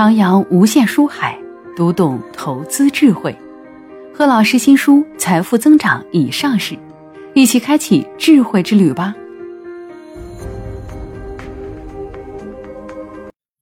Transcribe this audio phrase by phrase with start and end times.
[0.00, 1.38] 徜徉无限书海，
[1.76, 3.36] 读懂投资智慧。
[4.14, 6.74] 贺老师新书《财富增长》已上市，
[7.34, 9.14] 一起开启智慧之旅吧。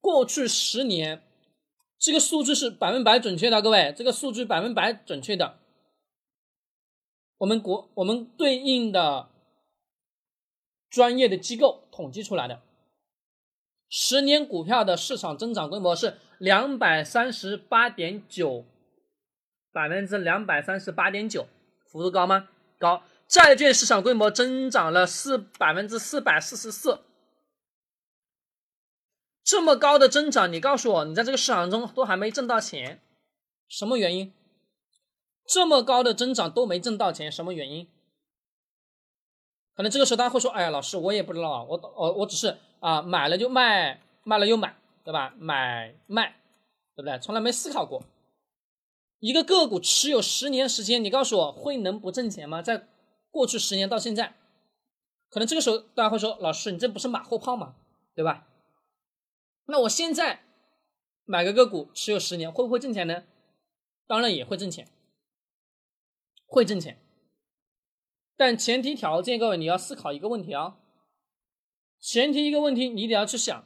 [0.00, 1.24] 过去十年，
[1.98, 5.56] 这个数据是百分百准确的，各位，这个数据百分百准确的。
[7.38, 9.28] 我们国我们对应的
[10.88, 12.62] 专业的机构统计出来的，
[13.88, 18.64] 十年股票的市场增长规模是两百三十八点九，
[19.72, 21.46] 百分之两百三十八点九，
[21.90, 22.48] 幅度高吗？
[22.78, 23.02] 高。
[23.26, 27.00] 债券市场规模增长了四百分之四百四十四，
[29.44, 33.02] 这么高的增长，你告诉我，你在这个市场中都还没挣到钱，
[33.68, 34.32] 什么原因？
[35.46, 37.86] 这么高的增长都没挣到钱，什么原因？
[39.78, 45.32] 可能这个时候大家会说：“哎呀，老师，我也不知道，我我我只是啊买了就卖，卖了又买，对吧？
[45.38, 46.34] 买卖，
[46.96, 47.16] 对不对？
[47.20, 48.02] 从来没思考过，
[49.20, 52.60] 一个个股持有十年时间，你告诉我会能不挣钱吗？
[52.60, 52.88] 在
[53.30, 54.34] 过去十年到现在，
[55.30, 57.76] 可能这个时候大家会说：老师，你这不是马后炮吗？
[58.16, 58.48] 对吧？
[59.66, 60.40] 那我现在
[61.24, 63.22] 买个个股持有十年，会不会挣钱呢？
[64.08, 64.88] 当然也会挣钱。”
[66.50, 66.98] 会挣钱，
[68.38, 70.78] 但前提条件，各位你要思考一个问题啊。
[71.98, 73.64] 前提一个问题，你得要去想，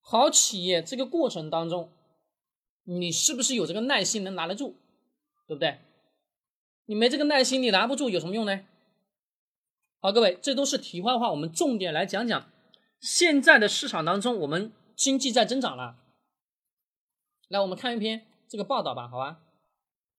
[0.00, 1.90] 好企业这个过程当中，
[2.84, 4.74] 你是不是有这个耐心能拿得住，
[5.46, 5.78] 对不对？
[6.84, 8.60] 你没这个耐心，你拿不住有什么用呢？
[10.00, 12.50] 好，各位，这都是题外话，我们重点来讲讲
[13.00, 15.96] 现在的市场当中，我们经济在增长了。
[17.48, 19.40] 来，我们看一篇这个报道吧，好吧？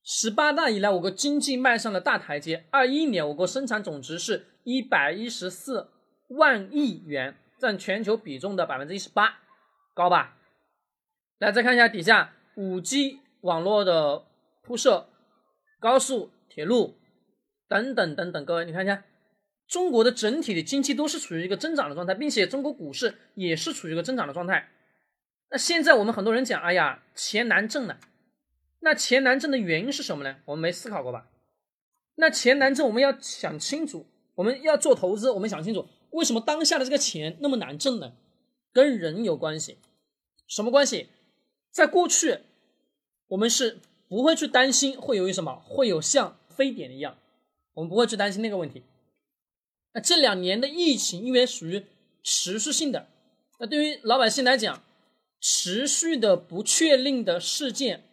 [0.04, 2.66] 十八大以来，我国经济迈上了大台阶。
[2.72, 5.90] 二一年，我国生产总值是一百一十四
[6.30, 9.40] 万亿元，占全球比重的百分之一十八，
[9.94, 10.38] 高吧？
[11.38, 14.26] 来，再看一下底下，五 G 网络的
[14.64, 15.10] 铺设、
[15.80, 16.98] 高速铁路
[17.68, 19.04] 等等等等，各位，你看一下，
[19.68, 24.70] 中国的整体的经济都是处于一个增长的状态，并且中国股市也是处于一个增长的状态。
[25.52, 28.00] 那现在我们很多人讲，哎呀，钱难挣了。
[28.82, 30.38] 那钱难挣的原因是什么呢？
[30.46, 31.30] 我们没思考过吧？
[32.16, 34.06] 那钱难挣，我们要想清楚。
[34.36, 38.14] 我们要做投资，我们想清楚，为什么当下的这个钱那么难挣呢？
[38.72, 39.78] 跟人有关系。
[40.48, 41.10] 什么关系？
[41.72, 42.40] 在过去，
[43.28, 47.18] 我们是不会去担心会有什么，会有像非典一样，
[47.74, 48.84] 我们不会去担心那个问题。
[49.94, 51.86] 那这两年的疫情，因为属于
[52.24, 53.10] 持续性的，
[53.60, 54.82] 那对于老百姓来讲，
[55.42, 58.06] 持续的不确定的事件。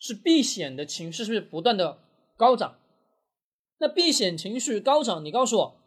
[0.00, 1.98] 是避险的情绪是不是不断的
[2.36, 2.78] 高涨？
[3.78, 5.80] 那避险情绪高涨，你告诉我，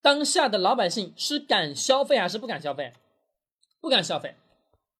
[0.00, 2.92] 当下的老百姓是敢消费还是不敢消费？
[3.80, 4.36] 不敢消费，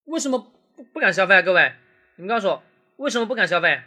[0.05, 0.39] 为什么
[0.77, 1.43] 不不敢消费啊？
[1.43, 1.73] 各位，
[2.17, 2.63] 你们告诉我，
[2.97, 3.81] 为什么不敢消费？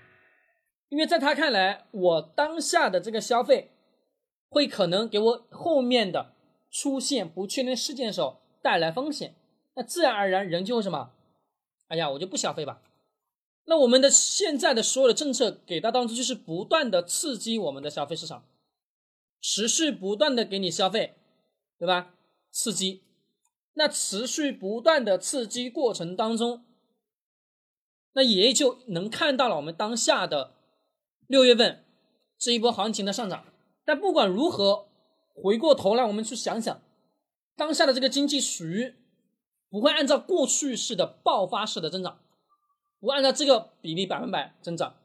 [0.90, 3.72] 因为在他看来，我当下的这个消费，
[4.50, 6.34] 会可能给我后面的
[6.72, 9.36] 出现不确定事件的时候带来风险，
[9.76, 11.12] 那自然而然人就会什么？
[11.90, 12.82] 哎呀，我就不消费吧。
[13.70, 18.44] 那我们的现在的所有的政策给到当中，就是不断的刺激我们的消费市场，
[19.40, 21.14] 持续不断的给你消费，
[21.78, 22.16] 对吧？
[22.52, 23.04] 刺激，
[23.76, 26.66] 那持续不断的刺激过程当中，
[28.14, 30.56] 那也就能看到了我们当下的
[31.28, 31.86] 六月份
[32.40, 33.46] 这一波行情的上涨。
[33.86, 34.88] 但不管如何，
[35.36, 36.82] 回过头来我们去想想，
[37.56, 38.96] 当下的这个经济属于
[39.70, 42.20] 不会按照过去式的爆发式的增长。
[43.00, 44.98] 不按照这个比例百分百增长，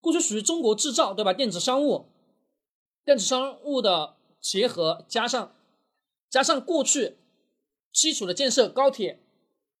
[0.00, 1.32] 过去属于中国制造，对吧？
[1.32, 2.06] 电子商务，
[3.04, 5.54] 电子商务的结合，加上
[6.28, 7.16] 加上过去
[7.92, 9.20] 基础的建设，高铁、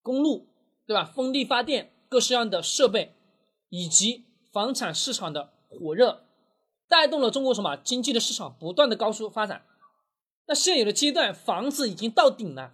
[0.02, 0.48] 公路，
[0.86, 1.04] 对吧？
[1.04, 3.14] 风力发电，各式样的设备，
[3.68, 6.24] 以及房产市场的火热，
[6.88, 9.64] 带动了中国什么经济的市场不断的高速发展。
[10.46, 12.72] 那现有的阶段，房子已经到顶了，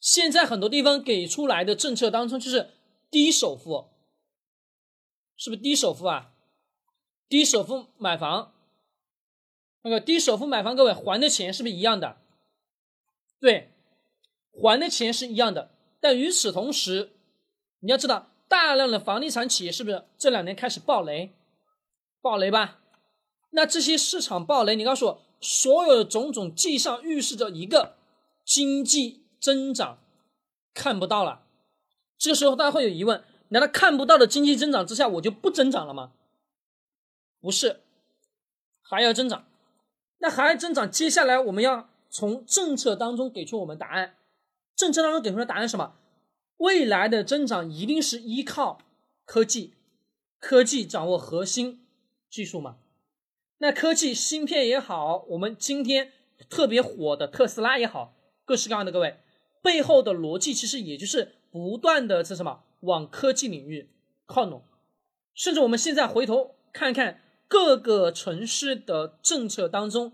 [0.00, 2.70] 现在很多地方给出来的政策当中就是
[3.10, 3.90] 低首付。
[5.36, 6.32] 是不是低首付啊？
[7.26, 8.52] 低首付买房，
[9.82, 12.18] 那个低首付买房，各位还的钱是不是一样的？
[13.40, 13.72] 对，
[14.52, 15.70] 还的钱是一样的。
[15.98, 17.12] 但与此同时，
[17.78, 21.32] 你要知道，大量的房地产企业是不是这两年开始暴雷？
[22.20, 22.80] 暴雷吧？
[23.52, 27.96] 那这些市场暴雷，你告诉我，所有的种种迹象预示着一个
[28.44, 29.98] 经济增长
[30.74, 31.46] 看不到了。
[32.20, 33.24] 这个时候，大家会有疑问。
[33.48, 36.12] 难道看不到的经济增长之下，我就不增长了吗？
[37.40, 37.80] 不是，
[38.82, 39.46] 还要增长。
[40.18, 44.16] 那还要增长，接下来我们要从政策当中给出我们答案。
[44.76, 45.96] 政策当中给出的答案是什么？
[46.58, 48.82] 未来的增长一定是依靠
[49.24, 49.74] 科技，
[50.38, 51.86] 科技掌握核心
[52.28, 52.76] 技术嘛？
[53.58, 56.12] 那科技芯片也好，我们今天
[56.48, 58.14] 特别火的特斯拉也好，
[58.44, 59.18] 各式各样的各位
[59.62, 63.90] 背后的逻辑，其实也就是不断的是什么往科技领域
[64.26, 64.62] 靠拢。
[65.34, 70.12] 甚至我们现在回头看看各个城市的政策当中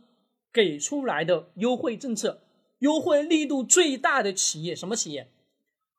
[0.53, 2.43] 给出来的优惠政策，
[2.79, 5.31] 优惠力度最大的企业什么企业？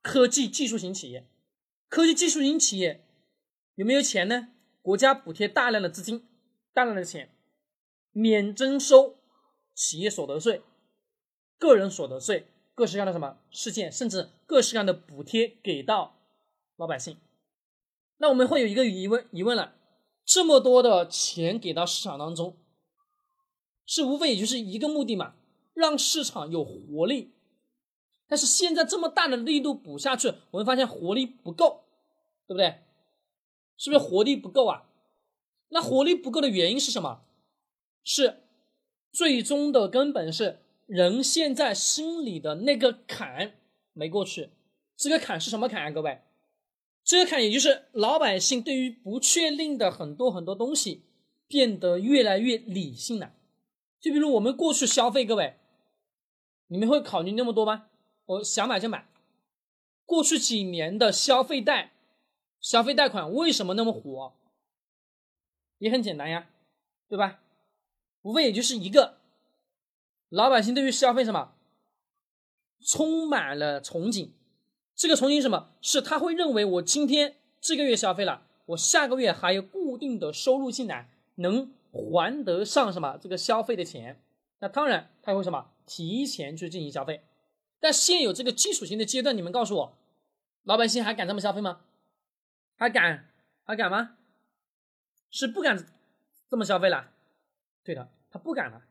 [0.02, 1.28] 科技技术型企业，
[1.90, 3.06] 科技技术型企业
[3.76, 4.50] 有没有钱呢？
[4.82, 6.26] 国家补贴大量的资金，
[6.74, 7.30] 大量的钱，
[8.12, 9.18] 免征收
[9.76, 10.62] 企业所得税、
[11.58, 12.48] 个人所得税，
[12.78, 16.16] 各式各样的什么事件，甚至各式各样的补贴给到
[16.76, 17.18] 老百姓。
[18.18, 19.74] 那我们会有一个疑问疑问了：
[20.24, 22.56] 这么多的钱给到市场当中，
[23.88, 25.34] 是无非也就是一个目的嘛，
[25.74, 27.34] 让市场有活力。
[28.28, 31.86] 但是现在这么大的力度补下去，我们发现活力不够，
[32.46, 32.84] 对不对？
[33.76, 34.84] 是不是活力不够啊？
[35.70, 37.24] 那活力不够的原因是什么？
[38.04, 38.44] 是
[39.12, 43.54] 最终的根本是人现在心里的那个坎
[43.94, 44.50] 没过去。
[44.96, 45.92] 这个坎是什么坎啊？
[45.92, 46.22] 各位，
[47.04, 51.04] 这个坎也就是老百姓对于不确定的很多很多东西
[51.48, 53.34] 变得越来越理性了。
[54.00, 55.58] 就比如我们过去消费，各位，
[56.68, 57.90] 你们会考虑那么多吗？
[58.26, 59.08] 我想买就买。
[60.06, 61.92] 过去几年的消费贷、
[62.62, 64.34] 消费贷款为什么那么火？
[65.80, 66.50] 也很简单呀，
[67.10, 67.42] 对吧？
[68.22, 69.18] 无非也就是一个，
[70.30, 71.54] 老百姓对于消费什么
[72.82, 74.32] 充满了憧憬。
[74.96, 75.72] 这个憧憬什么？
[75.82, 84.22] 是他会认为我今天这个月消费了，我下个月还有固定的收入进来，能还得上什么这个消费的钱。
[84.60, 87.24] 那当然他会什么提前去进行消费。
[87.80, 89.98] 但现有这个基础型的阶段，你们告诉我，
[90.64, 91.82] 老百姓还敢这么消费吗？
[92.76, 93.30] 还敢？
[93.64, 94.18] 还敢吗？
[95.30, 95.86] 是不敢
[96.50, 97.12] 这么消费了。
[97.84, 98.82] 对的，他不敢了。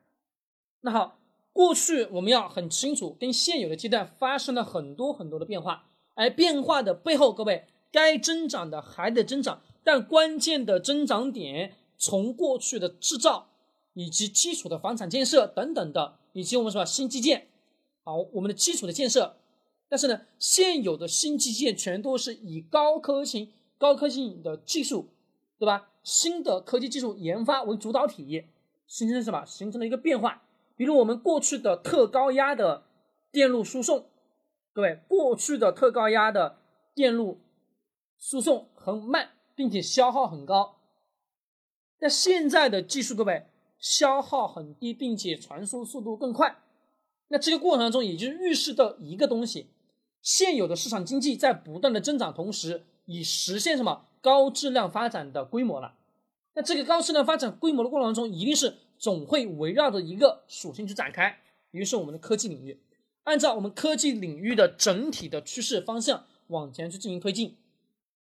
[0.83, 1.19] 那好，
[1.57, 13.49] 过去我们要很清楚，跟现有的阶段发生了很多很多的变化，而变化的背后，各位该增长的还得增长，但关键的增长点，从过去的制造
[13.95, 17.47] 以及基础的房产建设等等的，以及我们说新基建。
[18.05, 19.39] 好，我们的基础的建设，
[19.89, 25.09] 但是呢，现有的新基建全都是以高科技、高科技的技术，
[25.59, 25.89] 对吧？
[26.03, 28.45] 新的科技技术研发为主导体，
[28.87, 29.43] 形成什么？
[29.47, 30.43] 形成了一个变化。
[30.77, 32.85] 比如我们过去的特高压的
[33.33, 34.11] 电路输送，
[34.73, 36.59] 各位，过去的特高压的
[36.95, 37.41] 电路
[38.19, 40.77] 输送很慢，并且消耗很高。
[41.99, 43.47] 那现在的技术，各位，
[43.79, 46.63] 消耗很低，并且传输速度更快。
[47.29, 49.71] 那这个过程当中，也就是预示到一个东西：
[50.21, 55.95] 现有的市场经济在不断的增长，同时已实现什么高质量发展的规模了。
[56.55, 61.39] 那这个高质量发展规模的过程当中，一定是总会围绕着一个属性去展开，
[61.71, 62.79] 于是我们的科技领域，
[63.25, 67.57] 按照我们科技领域的整体的趋势方向往前去进行推进。